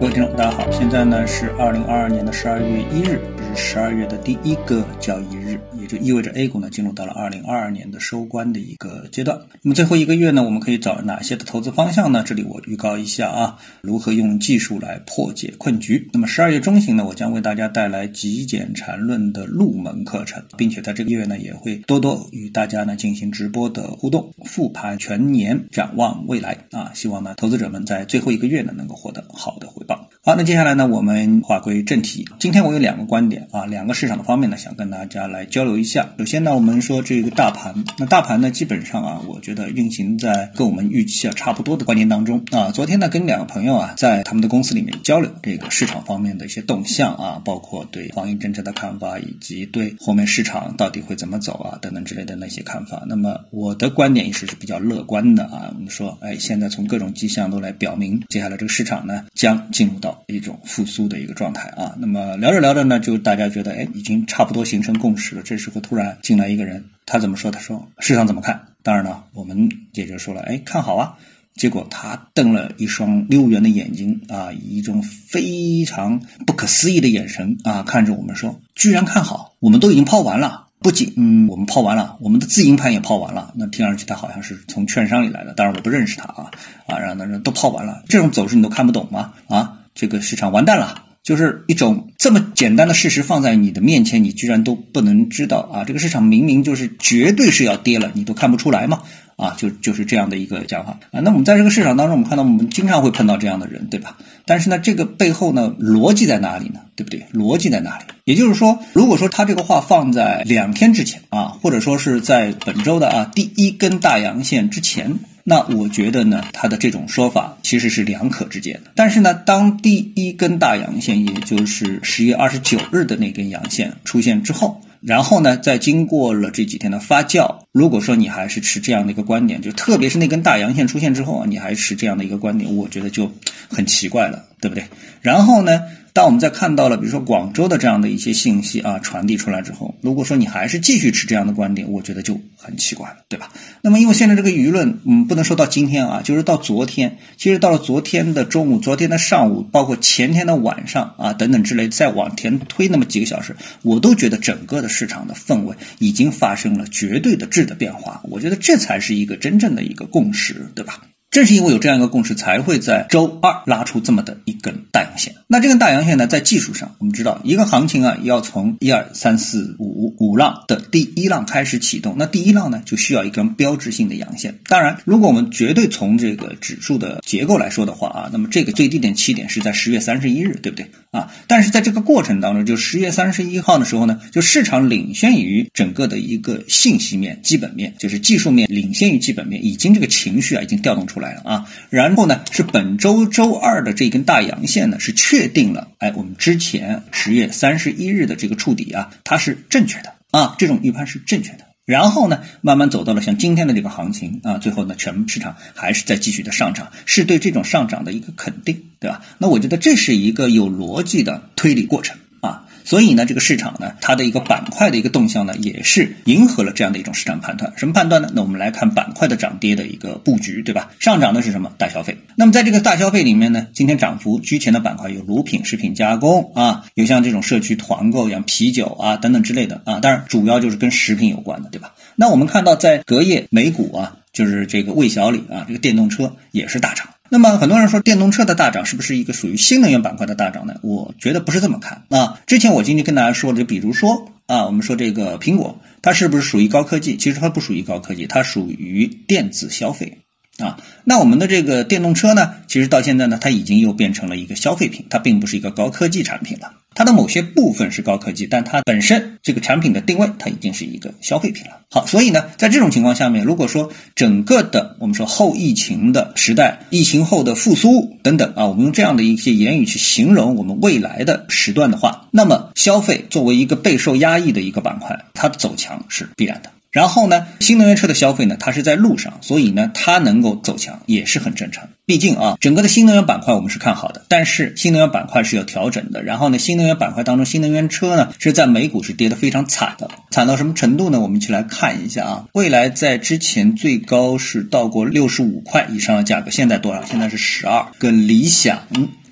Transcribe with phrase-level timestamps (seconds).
[0.00, 3.20] 各位听众，大家好，现在呢是二零二二年的十二月一日，
[3.56, 9.40] 十二月的第一个交易日，也就意味着 A 股呢进入到了二零二二年的收官的一个阶段。
[9.62, 12.22] 那么最后一个月呢，我们可以找哪些的投资方向呢？
[12.26, 16.08] 这里我预告一下啊，如何用技术来破解困局。
[16.12, 30.10] 那么十二月中旬呢，我将为大家带来极简缠论的入门课程，并且在这个月呢，也会多多与大家呢进行直播的互动，复盘全年，展望未来啊，希望呢投资者们在最后一个月呢能够获得好的回报。
[30.26, 32.26] 好，那接下来呢，我们话归正题。
[32.38, 36.14] 今天我有两个观点啊，两个市场的方面呢，想跟大家来交流一下。
[36.18, 42.70] 首先呢，我们说这个大盘，那大盘呢，基本上啊，我觉得运行在跟我们预期啊差不多的观念当中啊。
[42.70, 53.02] 昨天呢，跟两个朋友啊，在他们的公司里面交流这个市场方面的一些动向啊，包括对防疫政策的看法，以及对后面市场到底会怎么走啊等等之类的那些看法。
[53.06, 55.70] 那么我的观点也是是比较乐观的啊。
[55.74, 65.42] 我们说，哎，现在从各种迹象都来表明，接下来这个市场呢，将进入到一种复苏的一个状态啊，那么聊着聊着呢，就大家觉得哎，已经差不多形成共识了。
[65.42, 67.50] 这时候突然进来一个人，他怎么说？
[67.50, 68.68] 他说市场怎么看？
[68.82, 71.18] 当然了，我们也就说了，哎，看好啊。
[71.54, 79.54] 结果他瞪了一双溜圆的眼睛啊，以一种非常不可思议的眼神啊，看着我们说，居然看好？
[79.60, 80.62] 我们都已经抛完了。
[80.80, 83.54] 不仅嗯，我们抛完了，我们的自营盘也抛完了。
[83.56, 86.50] 那听上去他好像是从券商里来的，当然我不认识他啊
[86.86, 89.32] 啊，然后呢都抛完了，这种走势你都看不懂吗？
[89.48, 89.73] 啊？
[89.94, 95.84] 这个市场完蛋了，就是一种这么简单的事实放在你的面前，你居然都不能知道啊！
[95.84, 99.02] 这个市场明明就是绝对是要跌了，你都看不出来吗？
[99.36, 101.20] 啊，就就是这样的一个讲法啊。
[101.20, 104.18] 那我们在这个市场当中，我们看到我们经常会碰到这样的人，对吧？
[104.46, 106.80] 但是呢，这个背后呢，逻辑在哪里呢？
[106.94, 107.26] 对不对？
[107.32, 108.04] 逻辑在哪里？
[108.24, 115.18] 也就是说，如果说他这个话放在两天之前啊，或者说是在本周的啊第一根大阳线之前。
[115.46, 118.90] 那我觉得呢，他的这种说法其实是两可之间的。
[118.94, 133.30] 但是呢，当第一根大阳线，也就是十月二十九日的那根阳线出现之后，然后呢，再经过了这几天的发酵，如果说你还是持这样的一个观点，就特别是那根大阳线出现之后啊，你还持这样的一个观点，我觉得就
[133.68, 134.84] 很奇怪了，对不对？
[135.20, 135.82] 然后呢？
[136.14, 143.50] 当我们在看到了，比如说广州的这样的一些信息啊传递出来之后，如果说你还是继续持这样的观点，我觉得就很奇怪了，对吧？
[143.82, 158.20] 那么因为现在这个舆论，嗯，不能说到今天啊，就是到昨天，其实到了昨天的中午、昨天的上午，包括前天的晚上啊等等之类，再往前推那么几个小时，我都觉得整个的市场的氛围已经发生了绝对的质的变化。
[158.22, 161.00] 我觉得这才是一个真正的一个共识，对吧？
[161.34, 165.34] 正是因为有这样一个共识，才会在周二拉出这么的一根大阳线。
[165.48, 172.14] 那这根大阳线呢，在技术上，我们知道一个行情啊，要从一二三四五五浪的第一浪开始启动。
[172.16, 174.60] 那第一浪呢，就需要一根标志性的阳线。
[174.68, 181.32] 当然，如果我们绝对从这个指数的结构来说的话啊，那么这个最低点起点是在十月三十一日，对不对啊？
[181.48, 191.23] 但是在这个过程当中，就十月三十一号的时候呢，就市场领先于整个的一个信息面、基本面，就是技术面领先于基本面，已经这个情绪啊已经调动出来。
[191.24, 201.64] 来了啊，然后呢是本周周二的这根大阳线呢是确定了，哎，我们之前十月三十一日的这个触底啊，它是正确的啊，这种预判是正确的。
[201.86, 209.22] 然后呢，慢慢走到了像今天的这个行情啊，最后呢，全市场还是在继续的上涨，是对这种上涨的一个肯定，对吧？
[209.36, 212.66] 那我觉得这是一个有逻辑的推理过程啊。
[212.84, 217.72] 所以呢，这个市场呢，它的一个板块的一个动向呢，也是迎合了这样的一种市场判断。
[217.76, 218.30] 什么判断呢？
[218.34, 220.90] 那我们来看板块的涨跌的一个布局，对吧？
[221.00, 221.72] 上涨的是什么？
[221.78, 222.18] 大消费。
[222.36, 231.94] 那么在这个大消费里面呢，今天涨幅居前的板块有乳品、食品加工啊，有像这种社区团购像啤酒啊等等之类的啊，当然主要就是跟食品有关的，对吧？
[232.16, 237.08] 那我们看到在隔夜美股啊，就是这个魏小李啊，这个电动车也是大涨。
[237.34, 240.76] 那么很多人说电动车的大涨是不是一个属于新能源板块的大涨呢？
[240.82, 242.40] 我觉得不是这么看啊。
[242.46, 247.16] 之前我今天跟大家说的，就比如说啊，我们说这个苹果，它是不是属于高科技？
[247.16, 250.18] 其实它不属于高科技，它属于电子消费。
[250.58, 256.74] 啊，那我们的这个电动车呢，其实到现在呢，它已经又变成了一个消费品，它并不是一个高科技产品了。
[256.94, 261.80] 它的某些部分是高科技，但它本身这个产品的定位，它已经是一个消费品了。
[261.90, 276.70] 好，所以呢，在这种情况下面，如果说整个的我们说后疫情的时代，疫情后的复苏等等啊，我们用这样的一些言语去形容我们未来的时段的话，那么消费作为一个备受压抑的一个板块，它的走强是必然的。
[276.94, 281.88] 然后呢，新能源车的消费呢，它是在路上，所以呢，它能够走强也是很正常。
[282.06, 286.22] 毕竟啊，整个的新能源板块我们是看好的，但是新能源板块是有调整的。
[286.22, 291.18] 然后呢，新能源板块当中，新能源车呢是在美股是跌得非常惨的，惨到什么程度呢？
[291.18, 292.44] 我们一起来看一下啊。
[292.52, 297.04] 未来在之前最高是到过六十五块以上的价格，现在多少？
[297.04, 297.86] 现在是十二。
[297.98, 298.82] 跟理想。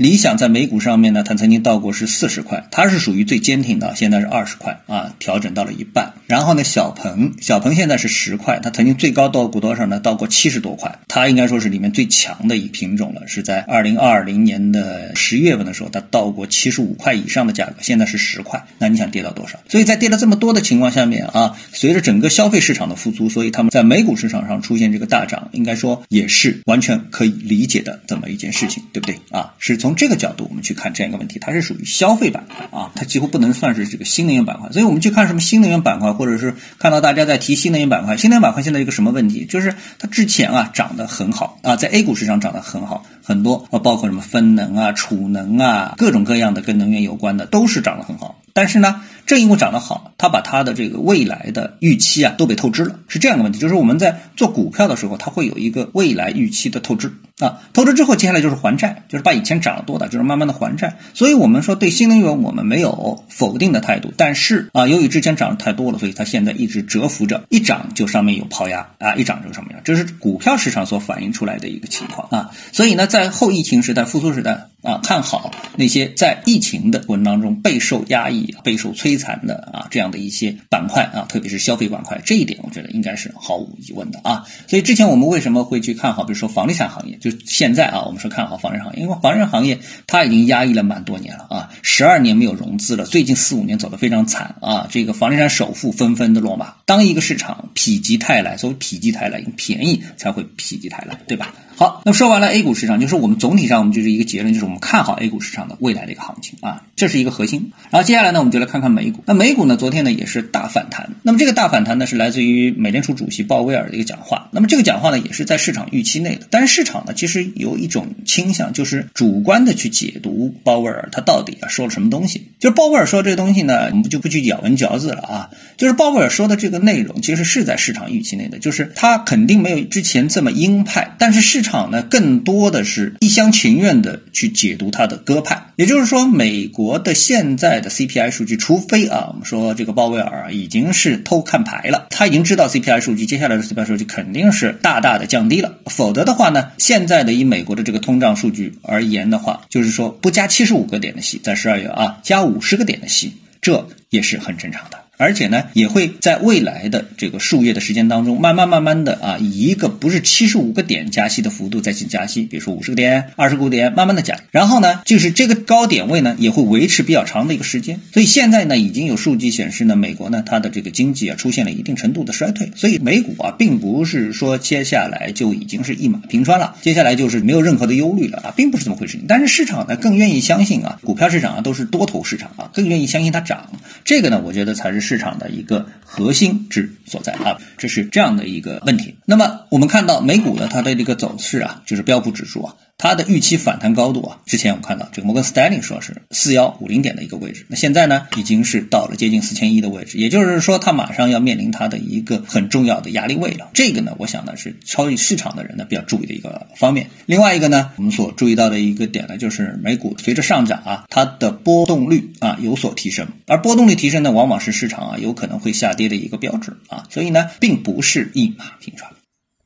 [0.00, 6.14] 理想在美股上面呢，它曾经到过是四十块，它是属于最坚挺的，现在是二十块啊，调整到了一半。
[6.26, 10.00] 然后呢，小鹏，小鹏现在是十块，它曾经最高到过多少呢？
[10.00, 19.58] 到过七十多块，它应该说是里面最强的一品种了，是在二零二零年的十月份的时候，它到过七十五块以上的价格，现在是十块，那你想跌到多少？
[19.68, 29.52] 所以在跌了这么多的情况下面啊，随着整个消费市场的复苏，所以他们在美股市场上出现这个大涨，应该说也是完全可以理解的这么一件事情，对不对啊？
[29.58, 34.70] 是从从这个角度我们去看这样一个问题，它是属于消费板块啊，它几乎不能算是这个新能源板块。
[34.70, 39.46] 所以我们去看什么新能源板块，或者是看到大家在提新能源板块，新能源板块现在一个什么问题？
[39.46, 48.40] 就是它之前啊涨得很好啊，在 A 股市场涨得很好，很多啊包括什么分能啊、储能啊，各种各样的跟能源有关的都是涨得很好。
[48.52, 53.60] 但是呢，正因为涨得好，它把它的这个未来的预期啊都被透支了，是这样的问题。
[53.60, 60.96] 就是我们在做股票的时候，它会有一个未来预期的透支啊，透支之后，接下来就是还债，就是把以前涨得多的，就是慢慢的还债。
[61.14, 72.50] 所以我们说对新能源我们没有否定的态度，但是啊，由于之前涨得太多了，所以它现在一直蛰伏着，一涨就上面有抛压啊，一涨就上面有，这是股票市场所反映出来的一个情况啊。
[72.72, 74.66] 所以呢，在后疫情时代、复苏时代。
[74.82, 84.46] 啊，看好那些在疫情的过程当中备受压抑、备受摧残的啊这样的一些板块啊，特别是消费板块，这一点我觉得应该是毫无疑问的啊。
[84.66, 89.78] 所以之前我们为什么会去看好，比如说房地产行业，就现在啊，我们说看好房地产行业，因为房地产行业
[90.08, 96.74] 它已经压抑了蛮多年了啊，十二年没有融资了，最近四五年走得非常惨啊，这个房地产首富纷纷的落马。
[96.86, 101.54] 当一个市场否极泰来，所谓否极泰来，便宜才会否极泰来，对吧？
[101.76, 107.72] 好，那么说完了 A 股市场，就是我们总体上我们就是一个结论，就是我们看好 A 股市场的未来的一个行情啊，这是一个核心。
[107.90, 109.24] 然后接下来呢，我们就来看看美美股。
[109.26, 111.10] 那美股呢，昨天呢也是大反弹。
[111.22, 114.50] 那么这个大反弹呢，是来自于美联储主席鲍威尔的一个讲话。
[114.52, 116.46] 那么这个讲话呢，也是在市场预期内的。
[116.50, 122.48] 但是市场呢，其实有一种倾向，就是主观的去解读鲍威尔他到底啊说了什么东西。
[122.60, 125.50] 就是鲍威尔说这个东西呢，我们就不去咬文嚼字了啊。
[125.78, 131.80] 就是鲍威尔说的这个内容，其实是在市场预期内的，就是他肯定没有之前这么鹰派，但是市场。
[131.90, 154.98] 呢，更多的是一厢情愿的去解读他的鸽派，也就是说，美国的现在的 CPI 数据，除非啊，我们说这个鲍威尔已经是偷看牌了，他已经知道 CPI 数据接下来的 CPI 数据肯定是大大的降低了，否则的话呢，现在的以美国的这个通胀数据而言的话，就是说不加七十五个点的息，在十二月啊，加五十个点的息，这也是很正常的。
[155.20, 164.40] 而且呢，也会在未来的这个数月的时间当中，慢慢慢慢的啊，以一个不是七十五个点加息的幅度再去加息，比如说五十个点、二十个点，慢慢的加。
[164.50, 168.00] 然后呢，就是这个高点位呢，也会维持比较长的一个时间。
[168.14, 172.72] 所以现在呢，已经有数据显示呢，美国呢，它的这个经济啊，出现了一定程度的衰退。
[172.74, 179.20] 所以美股啊，并不是说接下来就已经是一马平川了，接下来就是没有任何的忧虑了啊，并不是这么回事。
[179.28, 183.70] 但是市场呢，更愿意相信啊，股票市场啊，都是多头市场啊，更愿意相信它涨。
[184.02, 185.09] 这个呢，我觉得才是。
[185.10, 189.16] 市场的一个核心之所在啊，这是这样的一个问题。
[189.24, 192.76] 那么我们看到美股呢，它的这个走势啊，就是标普指数啊。
[193.00, 203.70] 它的预期反弹高度啊，之前我们看到这个摩根斯丹利说是四幺五零点的一个位置，那现在呢已经是到了接近四千一的位置，也就是说它马上要面临它的一个很重要的压力位了。
[203.72, 207.08] 这个呢，我想呢是超级市场的人呢比较注意的一个方面。
[207.24, 219.10] 另外一个呢，我们所注意到的一个点呢，就是美股随着上涨啊，它的波动率啊有所提升，而波动率提升呢，往往是市场啊有可能会下跌的一个标志啊，所以呢，并不是一马平川。